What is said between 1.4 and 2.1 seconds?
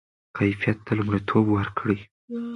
ورکړئ.